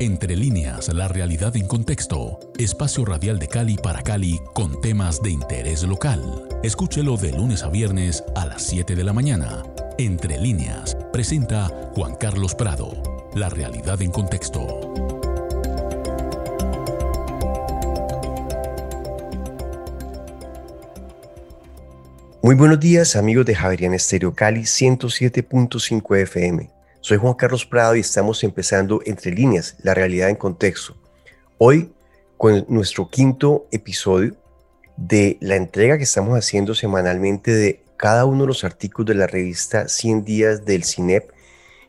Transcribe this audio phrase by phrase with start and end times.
[0.00, 2.38] Entre líneas, la realidad en contexto.
[2.56, 6.46] Espacio radial de Cali para Cali con temas de interés local.
[6.62, 9.64] Escúchelo de lunes a viernes a las 7 de la mañana.
[9.98, 11.66] Entre líneas, presenta
[11.96, 12.92] Juan Carlos Prado.
[13.34, 14.94] La realidad en contexto.
[22.40, 26.77] Muy buenos días amigos de Javerian Estéreo Cali 107.5 FM.
[27.08, 30.94] Soy Juan Carlos Prado y estamos empezando Entre líneas, la realidad en contexto.
[31.56, 31.90] Hoy
[32.36, 34.36] con nuestro quinto episodio
[34.98, 39.26] de la entrega que estamos haciendo semanalmente de cada uno de los artículos de la
[39.26, 41.30] revista 100 días del CINEP,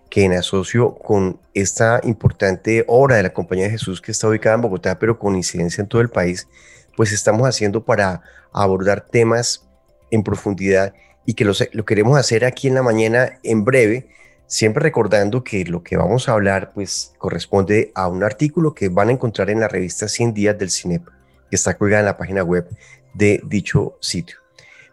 [0.10, 4.56] que en asocio con esta importante obra de la Compañía de Jesús que está ubicada
[4.56, 6.48] en Bogotá, pero con incidencia en todo el país,
[6.96, 8.22] pues estamos haciendo para
[8.54, 9.68] abordar temas
[10.12, 10.94] en profundidad
[11.26, 14.08] y que lo, lo queremos hacer aquí en la mañana en breve,
[14.50, 19.10] siempre recordando que lo que vamos a hablar pues corresponde a un artículo que van
[19.10, 21.06] a encontrar en la revista 100 días del CINEP,
[21.50, 22.68] que está colgada en la página web
[23.14, 24.38] de dicho sitio.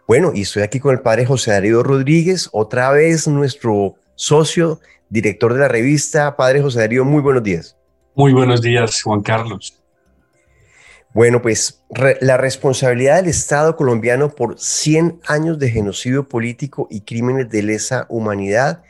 [0.07, 5.53] Bueno, y estoy aquí con el padre José Darío Rodríguez, otra vez nuestro socio, director
[5.53, 6.37] de la revista.
[6.37, 7.75] Padre José Darío, muy buenos días.
[8.13, 9.81] Muy buenos días, Juan Carlos.
[11.13, 11.83] Bueno, pues
[12.21, 18.05] la responsabilidad del Estado colombiano por 100 años de genocidio político y crímenes de lesa
[18.07, 18.83] humanidad,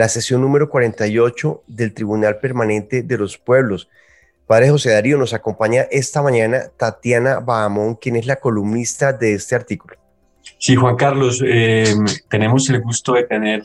[0.00, 3.90] la sesión número 48 del Tribunal Permanente de los Pueblos.
[4.46, 9.56] Padre José Darío, nos acompaña esta mañana Tatiana Bahamón, quien es la columnista de este
[9.56, 9.96] artículo.
[10.56, 11.94] Sí, Juan Carlos, eh,
[12.30, 13.62] tenemos el gusto de tener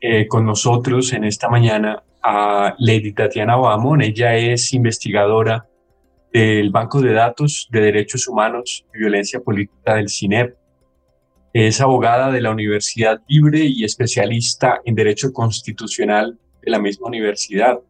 [0.00, 4.02] eh, con nosotros en esta mañana a Lady Tatiana Bahamón.
[4.02, 5.68] Ella es investigadora
[6.32, 10.56] del Banco de Datos de Derechos Humanos y Violencia Política del CINEP.
[11.58, 17.80] Es abogada de la Universidad Libre y especialista en Derecho Constitucional de la misma universidad.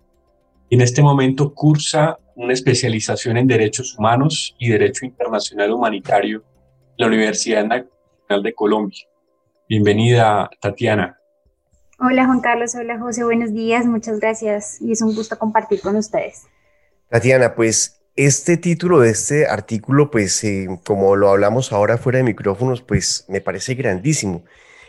[0.70, 6.44] En este momento cursa una especialización en Derechos Humanos y Derecho Internacional Humanitario
[6.90, 9.04] en la Universidad Nacional de Colombia.
[9.68, 11.18] Bienvenida, Tatiana.
[11.98, 15.96] Hola Juan Carlos, hola José, buenos días, muchas gracias y es un gusto compartir con
[15.96, 16.46] ustedes.
[17.08, 22.24] Tatiana, pues este título de este artículo, pues eh, como lo hablamos ahora fuera de
[22.24, 24.42] micrófonos, pues me parece grandísimo.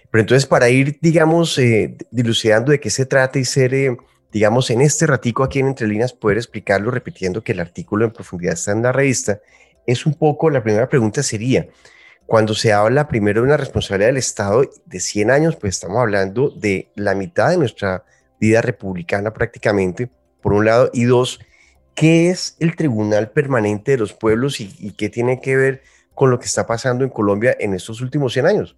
[0.09, 3.97] Pero entonces para ir, digamos, eh, dilucidando de qué se trata y ser, eh,
[4.31, 8.11] digamos, en este ratico aquí en Entre Líneas, poder explicarlo repitiendo que el artículo en
[8.11, 9.41] profundidad está en la revista,
[9.85, 11.67] es un poco, la primera pregunta sería,
[12.25, 16.49] cuando se habla primero de una responsabilidad del Estado de 100 años, pues estamos hablando
[16.49, 18.03] de la mitad de nuestra
[18.39, 20.09] vida republicana prácticamente,
[20.41, 21.39] por un lado, y dos,
[21.97, 25.81] ¿Qué es el Tribunal Permanente de los Pueblos y, qué tiene que ver
[26.13, 28.77] con lo que está pasando en Colombia en estos últimos 100 años?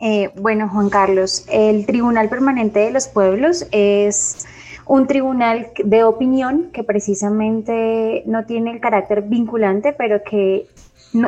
[0.00, 4.46] Eh, bueno, Juan Carlos, el Tribunal Permanente de los Pueblos es
[4.86, 10.66] un tribunal de opinión que precisamente no tiene el carácter vinculante, pero que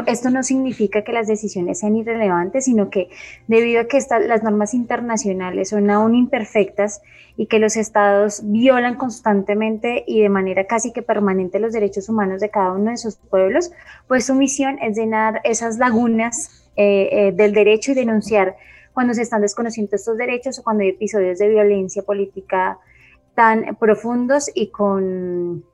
[0.06, 3.08] esto no significa que las decisiones sean irrelevantes, sino que
[3.47, 7.02] debido a que las normas internacionales son aún imperfectas
[7.36, 12.41] y que los estados violan constantemente y de manera casi que permanente los derechos humanos
[12.41, 13.70] de cada uno de sus pueblos,
[14.08, 18.56] pues su misión es llenar esas lagunas eh, eh, del derecho y denunciar
[18.92, 22.78] cuando se están desconociendo estos derechos o cuando hay episodios de violencia política
[23.34, 25.64] tan profundos y con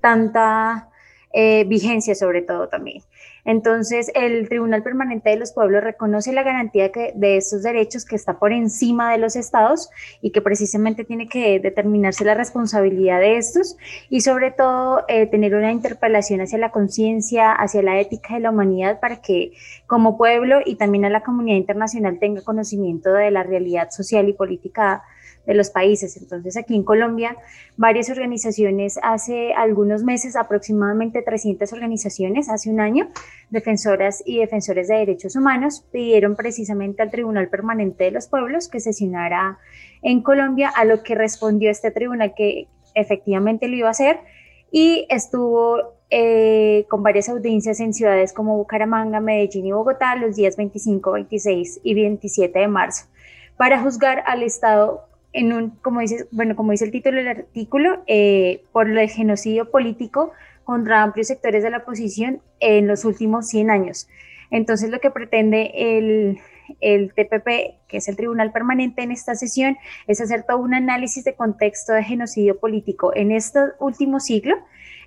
[0.00, 0.90] tanta
[1.32, 3.02] eh, vigencia sobre todo también.
[3.44, 8.38] Entonces, el Tribunal Permanente de los Pueblos reconoce la garantía de estos derechos que está
[8.38, 13.76] por encima de los estados y que precisamente tiene que determinarse la responsabilidad de estos
[14.08, 18.50] y sobre todo eh, tener una interpelación hacia la conciencia, hacia la ética de la
[18.50, 19.52] humanidad para que
[19.86, 24.34] como pueblo y también a la comunidad internacional tenga conocimiento de la realidad social y
[24.34, 25.02] política
[25.46, 26.16] de los países.
[26.16, 27.36] Entonces, aquí en Colombia,
[27.76, 33.08] varias organizaciones, hace algunos meses, aproximadamente 300 organizaciones, hace un año,
[33.50, 38.80] defensoras y defensores de derechos humanos, pidieron precisamente al Tribunal Permanente de los Pueblos que
[38.80, 39.58] sesionara
[40.02, 44.20] en Colombia, a lo que respondió este tribunal que efectivamente lo iba a hacer
[44.70, 50.56] y estuvo eh, con varias audiencias en ciudades como Bucaramanga, Medellín y Bogotá los días
[50.56, 53.06] 25, 26 y 27 de marzo
[53.56, 58.02] para juzgar al Estado en un, como dice, bueno, como dice el título del artículo,
[58.06, 60.32] eh, por el genocidio político
[60.64, 64.08] contra amplios sectores de la oposición en los últimos 100 años.
[64.50, 66.38] Entonces, lo que pretende el,
[66.80, 69.76] el TPP, que es el Tribunal Permanente en esta sesión,
[70.06, 74.56] es hacer todo un análisis de contexto de genocidio político en este último siglo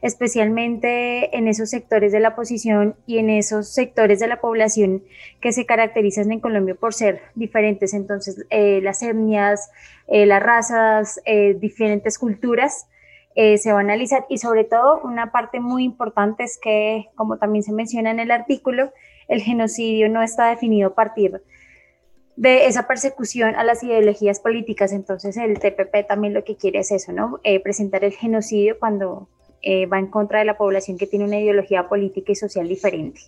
[0.05, 5.03] especialmente en esos sectores de la oposición y en esos sectores de la población
[5.41, 7.93] que se caracterizan en Colombia por ser diferentes.
[7.95, 9.71] Entonces, eh, las etnias,
[10.07, 12.87] eh, las razas, eh, diferentes culturas
[13.35, 17.63] se va a analizar y sobre todo una parte muy importante es que, como también
[17.63, 18.93] se menciona en el artículo,
[19.27, 21.41] el genocidio no está definido a partir
[22.35, 24.91] de esa persecución a las ideologías políticas.
[24.91, 27.39] Entonces el TPP también lo que quiere es eso, ¿no?
[27.43, 29.29] Eh, presentar el genocidio cuando
[29.61, 33.21] eh, va en contra de la población que tiene una ideología política y social diferente.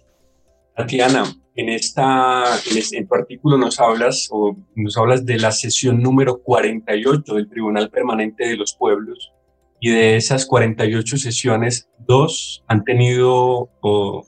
[0.75, 1.23] Tatiana,
[1.55, 6.43] en, esta, en, este, tu artículo nos hablas, o nos hablas de la sesión número
[6.43, 9.33] 48 del Tribunal Permanente de los Pueblos,
[9.79, 13.69] y de esas 48 sesiones, dos han tenido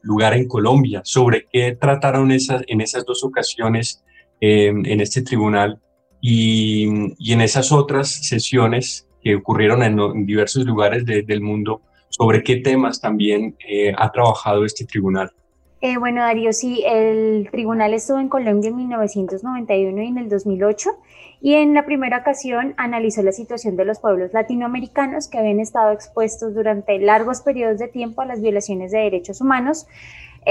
[0.01, 1.01] lugar en Colombia.
[1.03, 4.03] ¿Sobre qué trataron esas, en esas dos ocasiones
[4.41, 5.80] em, en este tribunal?
[6.21, 12.57] Y, y, en esas otras sesiones que ocurrieron en, diversos lugares del mundo, ¿sobre qué
[12.57, 15.31] temas también eh, ha trabajado este tribunal?
[15.81, 20.89] Eh, bueno, Darío, sí, el tribunal estuvo en Colombia en 1991 y en el 2008
[21.41, 25.94] y en la primera ocasión analizó la situación de los pueblos latinoamericanos que habían estado
[25.94, 29.88] expuestos durante largos periodos de tiempo a las violaciones de derechos humanos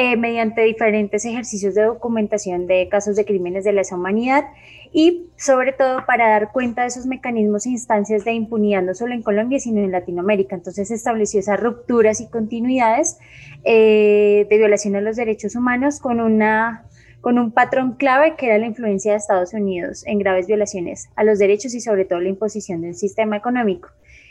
[0.01, 4.45] eh, mediante diferentes ejercicios de documentación de casos de crímenes de lesa humanidad
[4.93, 9.13] y sobre todo para dar cuenta de esos mecanismos e instancias de impunidad no solo
[9.13, 10.55] en Colombia sino en Latinoamérica.
[10.55, 13.19] Entonces estableció esas rupturas y continuidades
[13.65, 16.85] eh, de violación de los derechos humanos con una
[17.21, 21.25] con un patrón clave que era la influencia de Estados Unidos en graves violaciones a
[21.25, 23.89] los derechos y sobre todo la imposición de un sistema económico.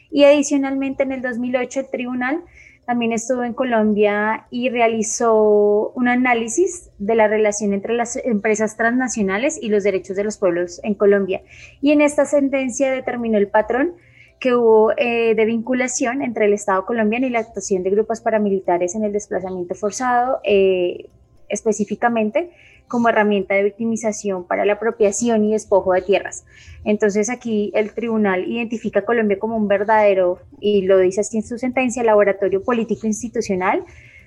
[0.10, 2.44] Y adicionalmente en el 2008 el tribunal
[2.88, 9.60] también estuvo en Colombia y realizó un análisis de la relación entre las empresas transnacionales
[9.62, 11.42] y los derechos de los pueblos en Colombia.
[11.82, 13.96] Y en esta sentencia determinó el patrón
[14.40, 18.96] que hubo eh, de vinculación entre el Estado colombiano y la actuación de grupos paramilitares
[18.96, 21.10] en el desplazamiento forzado, eh,
[21.50, 22.52] específicamente
[22.88, 26.46] como herramienta de victimización para la apropiación y despojo de tierras.
[26.84, 31.44] Entonces aquí el tribunal identifica a Colombia como un verdadero, y lo dice así en
[31.44, 33.84] su sentencia, laboratorio político institucional,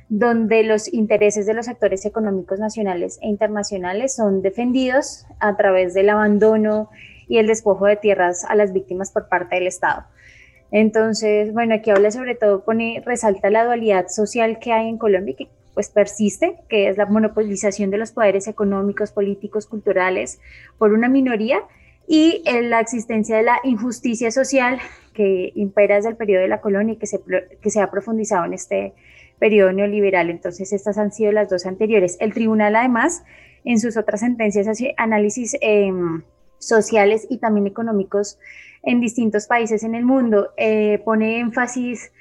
[0.09, 6.11] donde los intereses de los actores económicos nacionales e internacionales son defendidos a través del
[6.11, 6.91] abandono
[7.29, 10.05] y el despojo de tierras a las víctimas por parte del Estado.
[10.73, 15.37] Entonces, bueno, aquí habla sobre todo, pone, resalta la dualidad social que hay en Colombia,
[15.81, 20.38] pues persiste, que es la monopolización de los poderes económicos, políticos, culturales
[20.77, 21.62] por una minoría
[22.06, 24.79] y la existencia de la injusticia social
[25.15, 27.23] que impera desde el periodo de la colonia y que se,
[27.62, 28.93] que se ha profundizado en este
[29.38, 30.29] periodo neoliberal.
[30.29, 32.19] Entonces, estas han sido las dos anteriores.
[32.21, 33.23] El tribunal, además,
[33.65, 36.25] en sus otras sentencias hace análisis em,
[36.59, 38.38] sociales y también económicos
[38.82, 40.50] en distintos países en el mundo.
[40.59, 42.12] Eh, pone énfasis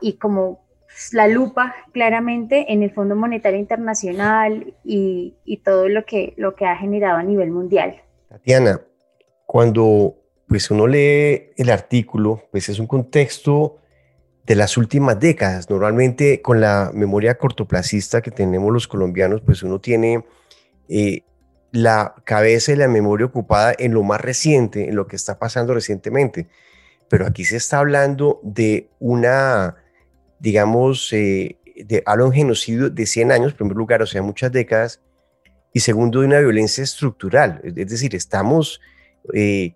[0.00, 0.67] y como
[1.12, 6.76] la lupa claramente en el Fondo Monetario Internacional y, todo lo que, lo que ha
[6.76, 8.00] generado a nivel mundial.
[8.28, 8.80] Tatiana,
[9.46, 13.78] cuando pues uno lee el artículo, pues es un contexto
[14.46, 15.68] de las últimas décadas.
[15.68, 20.24] Normalmente con la memoria cortoplacista que tenemos los colombianos, pues uno tiene
[20.88, 21.22] eh,
[21.70, 25.74] la cabeza y la memoria ocupada en lo más reciente, en lo que está pasando
[25.74, 26.48] recientemente.
[27.10, 29.76] Pero aquí se está hablando de una
[30.38, 34.52] digamos, eh, de, habla un genocidio de 100 años, en primer lugar, o sea, muchas
[34.52, 35.00] décadas,
[35.72, 37.60] y segundo, de una violencia estructural.
[37.64, 38.80] Es decir, estamos,
[39.34, 39.74] eh,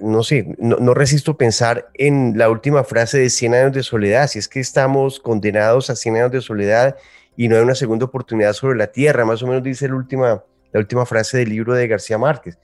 [0.00, 4.38] no, sé, no, resisto pensar en la última frase de 100 años de soledad, si
[4.38, 6.96] es que estamos condenados a 100 años de soledad
[7.36, 10.44] y no hay una segunda oportunidad sobre la tierra, más o menos dice la última,
[10.72, 12.58] la última frase del libro de García Márquez.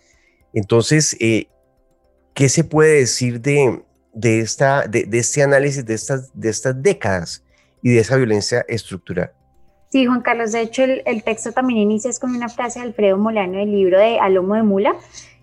[0.53, 1.49] Entonces, eh,
[2.35, 3.83] ¿qué se puede decir de,
[4.17, 7.45] de, esta, de, este análisis de estas, de estas décadas
[7.83, 9.31] y de esa violencia estructural.
[9.91, 13.59] Sí, Juan Carlos, de hecho el, texto también inicia con una frase de Alfredo Molano
[13.59, 14.97] del libro de Alomo de Mula,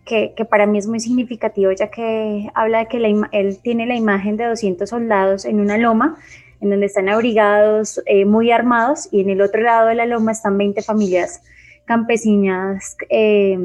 [0.05, 2.97] que, que, para mí es muy significativo ya que habla de que
[3.31, 6.17] él tiene la imagen de 200 soldados en una loma
[6.63, 10.31] en donde están abrigados, eh, muy armados, y en el otro lado de la loma
[10.31, 11.41] están 20 familias
[11.85, 13.57] campesinas eh,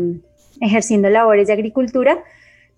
[0.60, 2.18] ejerciendo labores de agricultura,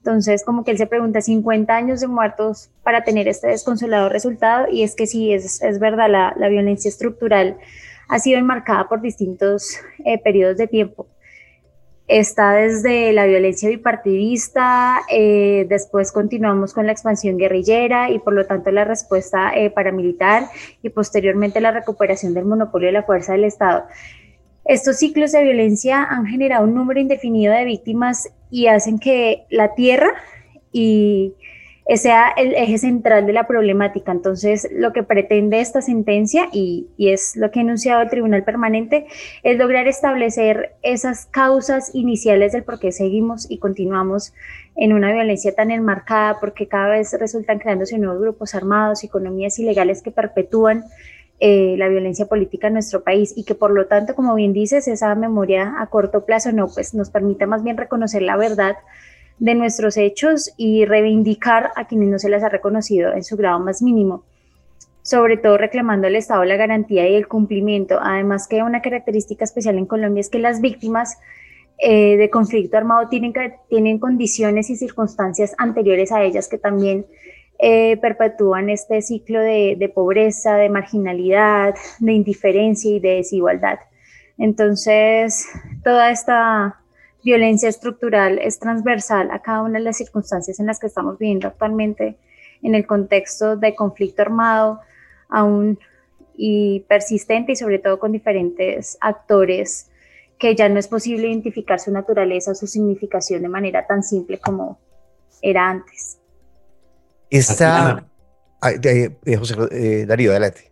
[0.02, 4.66] entonces, como que él se pregunta, 50 años de muertos para tener este desconsolado resultado,
[4.70, 7.58] y es que sí, es, es verdad, la, la, violencia estructural
[8.08, 9.76] ha sido enmarcada por distintos
[10.06, 11.06] eh, periodos de tiempo.
[12.08, 18.46] Está desde la violencia bipartidista, eh, después continuamos con la expansión guerrillera y por lo
[18.46, 20.48] tanto la respuesta eh, paramilitar
[20.82, 23.84] y posteriormente la recuperación del monopolio de la fuerza del Estado.
[24.64, 29.74] Estos ciclos de violencia han generado un número indefinido de víctimas y hacen que la
[29.74, 30.10] tierra
[30.72, 31.34] y
[31.96, 34.12] sea el eje central de la problemática.
[34.12, 39.06] Entonces, lo que pretende esta sentencia, y, es lo que ha enunciado el Tribunal Permanente,
[39.42, 44.34] es lograr establecer esas causas iniciales del por qué seguimos y continuamos
[44.76, 50.02] en una violencia tan enmarcada, porque cada vez resultan creándose nuevos grupos armados, economías ilegales
[50.02, 50.84] que perpetúan
[51.42, 54.86] eh, la violencia política en nuestro país y que por lo tanto, como bien dices,
[54.88, 58.76] esa memoria a corto plazo no, pues nos permite más bien reconocer la verdad
[59.38, 63.58] de nuestros hechos y reivindicar a quienes no se les ha reconocido en su grado
[63.58, 64.22] más mínimo,
[65.00, 67.98] sobre todo reclamando al Estado la garantía y el cumplimiento.
[68.02, 71.16] Además que una característica especial en Colombia es que las víctimas
[71.78, 73.32] eh, de conflicto armado tienen,
[73.70, 77.06] tienen condiciones y circunstancias anteriores a ellas que también
[77.62, 83.78] eh, perpetúan este ciclo de, pobreza, de marginalidad, de indiferencia y de desigualdad.
[84.38, 85.46] Entonces,
[85.84, 86.80] toda esta
[87.22, 91.48] violencia estructural es transversal a cada una de las circunstancias en las que estamos viviendo
[91.48, 92.16] actualmente
[92.62, 94.80] en el contexto de conflicto armado
[95.28, 95.78] aún
[96.34, 99.90] y persistente y sobre todo con diferentes actores
[100.38, 104.78] que ya no es posible identificar su naturaleza su significación de manera tan simple como
[105.42, 106.19] era antes.
[107.30, 108.06] Está...
[108.84, 110.70] Eh, José eh, Darío, adelante.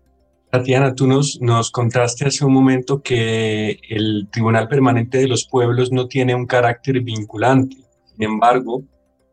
[0.51, 5.93] Tatiana, tú nos, nos contaste hace un momento que el Tribunal Permanente de los Pueblos
[5.93, 7.77] no tiene un carácter vinculante.
[8.07, 8.83] Sin embargo,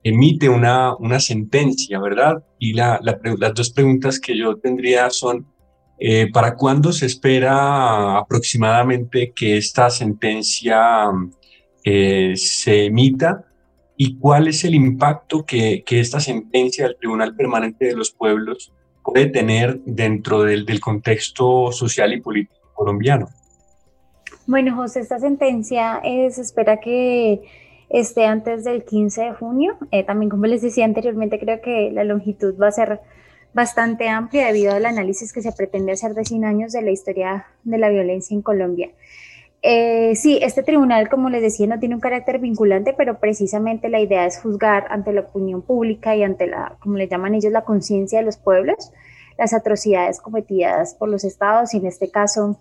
[0.04, 2.44] emite una, una sentencia, ¿verdad?
[2.60, 5.48] Y la, las dos preguntas que yo tendría son,
[5.98, 11.10] eh, ¿para cuándo se espera aproximadamente que esta sentencia
[11.84, 13.46] eh, se emita?
[13.98, 18.74] ¿Y cuál es el impacto que, que esta sentencia del Tribunal Permanente de los Pueblos
[19.06, 23.30] puede tener dentro del, del contexto social y político colombiano.
[24.48, 27.42] Bueno, José, esta sentencia se espera que
[27.90, 29.78] esté antes del 15 de junio.
[29.92, 33.00] Eh, también, como les decía anteriormente, creo que la longitud va a ser
[33.54, 37.46] bastante amplia debido al análisis que se pretende hacer de 100 años de la historia
[37.64, 38.90] de la violencia en Colombia.
[39.62, 44.00] Eh, sí, este tribunal, como les decía, no tiene un carácter vinculante, pero precisamente la
[44.00, 47.64] idea es juzgar ante la opinión pública y ante la, como le llaman ellos, la
[47.64, 48.92] conciencia de los pueblos,
[49.38, 52.60] las atrocidades cometidas por los estados y en este caso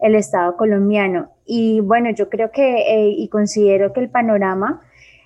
[0.00, 1.30] el Estado colombiano.
[1.46, 4.82] Y bueno, yo creo que eh, y considero que el panorama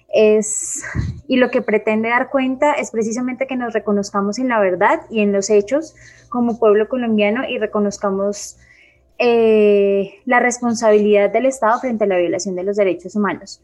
[0.09, 0.85] es,
[1.27, 5.21] y lo que pretende dar cuenta es precisamente que nos reconozcamos en la verdad y
[5.21, 5.95] en los hechos
[6.29, 8.59] como pueblo colombiano y reconozcamos
[9.19, 13.61] eh, la responsabilidad del Estado frente a la violación de los derechos humanos.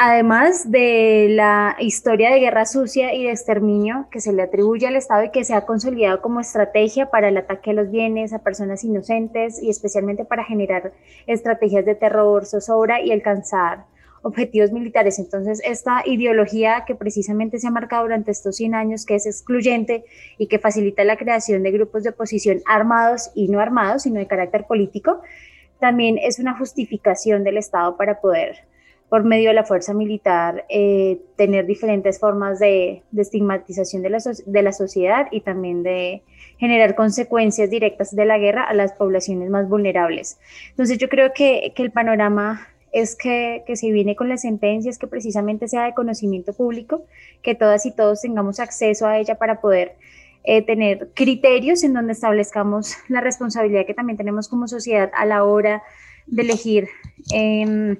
[0.00, 4.94] Además de la historia de guerra sucia y de exterminio que se le atribuye al
[4.94, 8.38] Estado y que se ha consolidado como estrategia para el ataque a los bienes, a
[8.38, 10.92] personas inocentes y especialmente para generar
[11.26, 13.86] estrategias de terror, zozobra y alcanzar
[14.22, 15.18] objetivos militares.
[15.18, 20.04] Entonces, esta ideología que precisamente se ha marcado durante estos 100 años, que es excluyente
[20.38, 24.26] y que facilita la creación de grupos de oposición armados y no armados, sino de
[24.26, 25.20] carácter político,
[25.78, 28.56] también es una justificación del Estado para poder,
[29.08, 34.62] por medio de la fuerza militar, eh, tener diferentes formas de, estigmatización de la, de
[34.62, 36.22] la sociedad y también de
[36.58, 40.38] generar consecuencias directas de la guerra a las poblaciones más vulnerables.
[40.70, 44.98] Entonces yo creo que, que el panorama es que, que se viene con las sentencias
[44.98, 47.04] que precisamente sea de conocimiento público,
[47.42, 49.96] que todas y todos tengamos acceso a ella para poder
[50.44, 55.44] eh, tener criterios en donde establezcamos la responsabilidad que también tenemos como sociedad a la
[55.44, 55.82] hora
[56.26, 56.88] de elegir
[57.34, 57.98] em,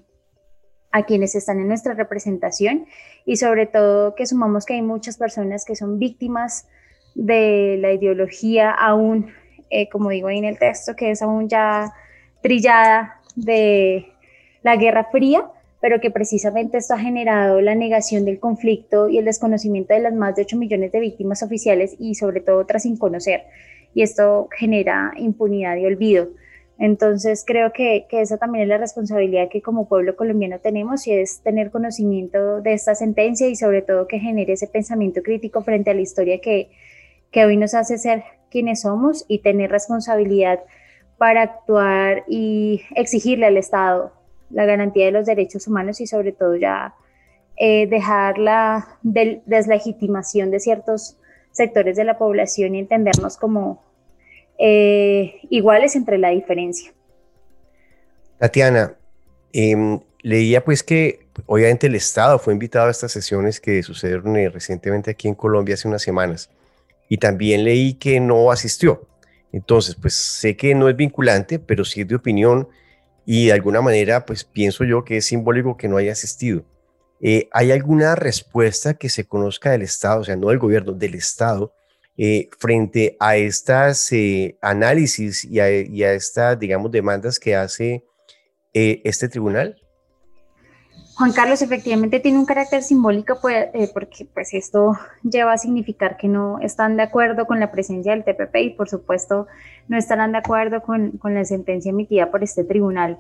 [0.91, 2.87] a quienes están en nuestra representación
[3.27, 6.67] y sobre todo que sumamos que hay muchas personas que son víctimas
[7.15, 9.31] de la ideología aún,
[9.69, 11.93] eh, como digo ahí en el texto, que es aún ya
[12.41, 14.07] trillada de
[14.63, 15.45] la Guerra Fría,
[15.81, 20.15] pero que precisamente esto ha generado la negación del conflicto y el desconocimiento de las
[20.15, 23.45] más de 8 millones de víctimas oficiales y sobre todo otras sin conocer.
[23.95, 26.29] Y esto genera impunidad y olvido.
[26.79, 31.13] Entonces creo que, que, esa también es la responsabilidad que como pueblo colombiano tenemos y
[31.13, 35.91] es tener conocimiento de esta sentencia y sobre todo que genere ese pensamiento crítico frente
[35.91, 36.71] a la historia que,
[37.33, 40.61] que hoy nos hace ser quienes somos y tener responsabilidad
[41.19, 44.13] para actuar y exigirle al Estado
[44.51, 46.95] la garantía de los derechos humanos y sobre todo ya
[47.57, 51.17] eh, dejar la deslegitimación de ciertos
[51.51, 53.83] sectores de la población y entendernos como
[54.59, 56.93] eh, iguales entre la diferencia.
[58.39, 58.95] Tatiana,
[59.53, 64.49] em, leía pues que obviamente el Estado fue invitado a estas sesiones que sucedieron eh,
[64.49, 66.51] recientemente aquí en Colombia hace unas semanas
[67.09, 69.03] y también leí que no asistió.
[69.53, 72.69] Entonces, pues sé que no es vinculante, pero sí es de opinión
[73.31, 76.65] y de alguna manera, pues pienso yo que es simbólico que no haya asistido.
[77.21, 81.15] Eh, ¿Hay alguna respuesta que se conozca del Estado, o sea, no del gobierno, del
[81.15, 81.75] Estado,
[82.17, 84.11] eh, frente a estas
[84.63, 88.03] análisis y a, y a, estas, digamos, demandas que hace
[88.73, 89.77] este tribunal?
[91.19, 94.93] Juan Carlos efectivamente tiene un carácter simbólico pues, eh, porque pues esto
[95.25, 98.89] lleva a significar que no están de acuerdo con la presencia del TPP y por
[98.89, 99.49] supuesto
[99.89, 103.19] no estarán de acuerdo con, con la sentencia emitida por este tribunal.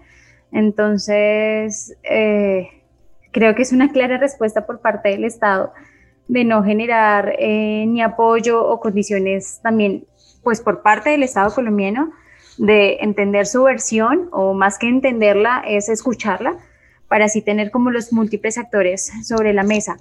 [0.53, 2.69] Entonces, eh,
[3.33, 5.73] creo que es una clara respuesta por parte del Estado
[6.29, 10.05] de no generar eh, ni apoyo o condiciones también,
[10.45, 12.13] pues por parte del Estado colombiano,
[12.59, 16.59] de entender su versión o más que entenderla es escucharla
[17.09, 19.97] para así tener como los múltiples actores sobre la mesa.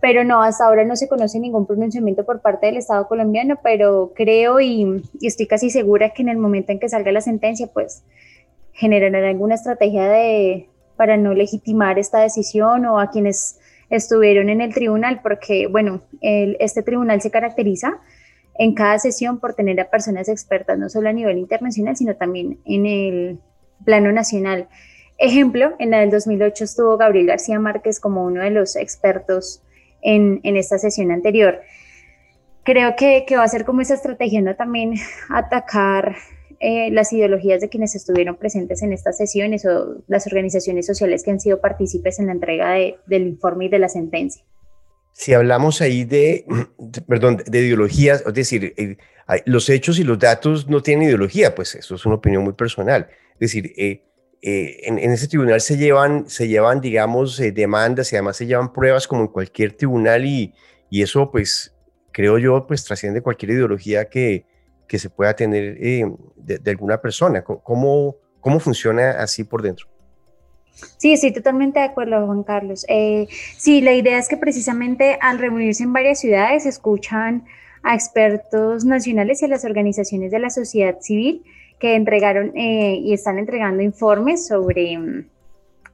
[0.00, 4.12] Pero no, hasta ahora no se conoce ningún pronunciamiento por parte del Estado colombiano, pero
[4.14, 8.04] creo y, estoy casi segura que en el momento en que salga la sentencia, pues
[8.72, 13.58] generarán alguna estrategia de, para no legitimar esta decisión o a quienes
[13.88, 18.00] estuvieron en el tribunal, porque, bueno, este tribunal se caracteriza
[18.56, 22.58] en cada sesión por tener a personas expertas, no solo a nivel internacional, sino también
[22.64, 23.38] en el
[23.84, 24.68] plano nacional.
[25.18, 29.62] Ejemplo, en la del 2008 estuvo Gabriel García Márquez como uno de los expertos
[30.02, 31.60] en, esta sesión anterior.
[32.64, 34.56] Creo que, va a ser como esa estrategia, ¿no?
[34.56, 34.94] También
[35.30, 36.16] atacar
[36.60, 41.30] eh, las ideologías de quienes estuvieron presentes en estas sesiones o las organizaciones sociales que
[41.30, 42.74] han sido partícipes en la entrega
[43.06, 44.42] del informe y de la sentencia.
[45.12, 46.44] Si hablamos ahí de,
[47.08, 48.96] perdón, de ideologías, es decir, eh,
[49.46, 53.08] los hechos y los datos no tienen ideología, pues eso es una opinión muy personal.
[53.34, 54.02] Es decir, eh,
[54.46, 58.74] eh, en, ese tribunal se llevan, se llevan digamos, eh, demandas y además se llevan
[58.74, 60.52] pruebas como en cualquier tribunal y,
[60.90, 61.74] y eso, pues,
[62.12, 64.44] creo yo, pues trasciende cualquier ideología que,
[64.86, 66.04] que se pueda tener eh,
[66.36, 67.42] de, alguna persona.
[67.42, 69.86] ¿Cómo, ¿Cómo funciona así por dentro?
[70.98, 72.84] Sí, estoy totalmente de acuerdo, Juan Carlos.
[73.56, 77.46] sí, la idea es que precisamente al reunirse en varias ciudades escuchan
[77.82, 81.44] a expertos nacionales y a las organizaciones de la sociedad civil
[81.84, 85.28] que entregaron eh, y están entregando informes sobre, mm,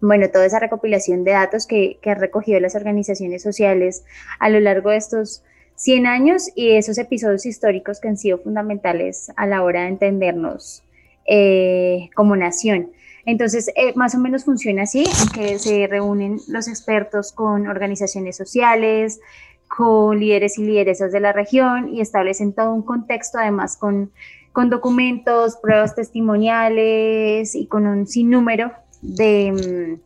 [0.00, 4.04] bueno, toda esa recopilación de datos que, que, han recogido las organizaciones sociales
[4.38, 5.42] a lo largo de estos
[5.75, 10.85] 100 años y esos episodios históricos que han sido fundamentales a la hora de entendernos
[11.26, 12.92] eh, como nación.
[13.26, 19.18] Entonces, eh, más o menos funciona así, que se reúnen los expertos con organizaciones sociales,
[19.66, 24.12] con líderes y lideresas de la región y establecen todo un contexto, además con
[24.53, 30.01] con documentos, pruebas testimoniales y con un sinnúmero de, mm,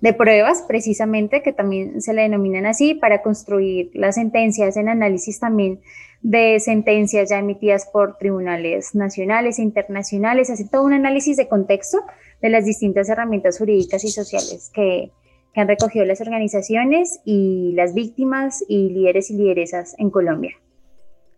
[0.00, 5.38] de pruebas, precisamente, que también se le denominan así, para construir las sentencias en análisis
[5.38, 5.80] también
[6.20, 11.98] de sentencias ya emitidas por tribunales nacionales e internacionales, hace todo un análisis de contexto
[12.42, 15.12] de las distintas herramientas jurídicas y sociales que,
[15.54, 20.56] que han recogido las organizaciones y las víctimas y líderes y lideresas en Colombia.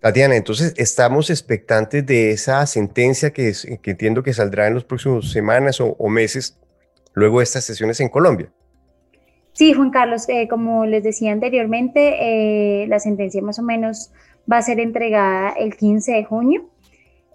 [0.01, 3.53] Tatiana, entonces estamos expectantes de esa sentencia que,
[3.85, 6.59] entiendo que saldrá en las próximas semanas o, meses
[7.13, 8.51] luego de estas sesiones en Colombia.
[9.53, 14.11] Sí, Juan Carlos, eh, como les decía anteriormente, eh, la sentencia más o menos
[14.51, 16.71] va a ser entregada el 15 de junio.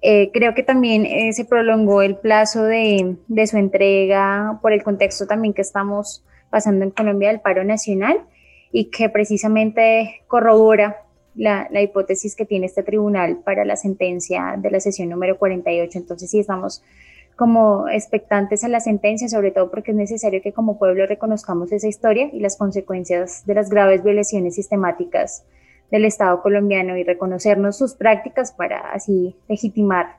[0.02, 5.28] Eh, creo que también se prolongó el plazo de, de, su entrega por el contexto
[5.28, 8.26] también que estamos pasando en Colombia del paro nacional
[8.72, 11.05] y que precisamente corrobora
[11.36, 15.98] la, hipótesis que tiene este tribunal para la sentencia de la sesión número 48.
[15.98, 16.82] Entonces, sí estamos
[17.36, 21.88] como expectantes a la sentencia, sobre todo porque es necesario que como pueblo reconozcamos esa
[21.88, 25.44] historia y las consecuencias de las graves violaciones sistemáticas
[25.92, 30.18] del Estado colombiano y reconocernos sus prácticas para así legitimar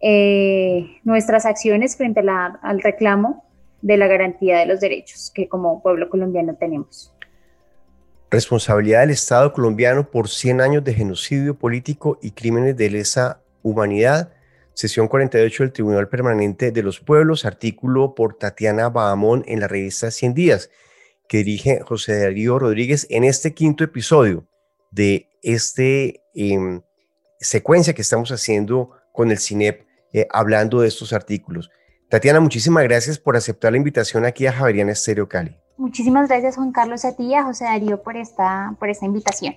[0.00, 3.44] eh, nuestras acciones frente al reclamo
[3.80, 7.12] de la garantía de los derechos que como pueblo colombiano tenemos
[8.32, 14.32] responsabilidad del Estado colombiano por 100 años de genocidio político y crímenes de lesa humanidad.
[14.72, 20.10] Sesión 48 del Tribunal Permanente de los Pueblos, artículo por Tatiana Bahamón en la revista
[20.10, 20.70] 100 días,
[21.28, 24.48] que dirige José Darío Rodríguez en este quinto episodio
[24.90, 26.80] de este em,
[27.38, 31.70] secuencia que estamos haciendo con el CINEP eh, hablando de estos artículos.
[32.08, 35.61] Tatiana, muchísimas gracias por aceptar la invitación aquí a Javeriana Estéreo Cali.
[35.76, 39.56] Muchísimas gracias Juan Carlos a ti y a José Darío por esta, por esta invitación.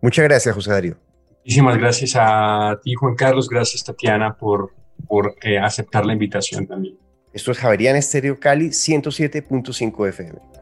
[0.00, 0.96] Muchas gracias José Darío.
[1.44, 4.72] Muchísimas gracias a ti Juan Carlos, gracias Tatiana por,
[5.06, 6.96] por eh, aceptar la invitación también.
[7.32, 10.55] Esto es Javeriana Estéreo Cali 107.5 FM.